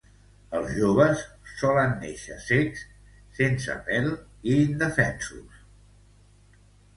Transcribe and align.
Els 0.59 0.69
joves 0.77 1.19
solen 1.49 1.93
néixer 2.05 2.37
cec, 2.45 2.79
sense 3.41 3.77
pèl, 3.91 4.09
i 4.55 4.57
indefens. 4.63 5.31